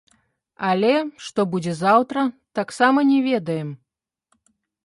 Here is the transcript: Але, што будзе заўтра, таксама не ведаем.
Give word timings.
Але, 0.69 0.93
што 1.25 1.45
будзе 1.51 1.73
заўтра, 1.83 2.19
таксама 2.61 3.07
не 3.11 3.19
ведаем. 3.29 3.69